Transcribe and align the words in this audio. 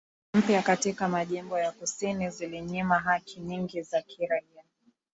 mpya 0.33 0.61
katika 0.61 1.07
majimbo 1.09 1.59
ya 1.59 1.71
kusini 1.71 2.29
zilinyima 2.29 2.99
haki 2.99 3.39
nyingi 3.39 3.81
za 3.81 4.01
kiraia 4.01 4.63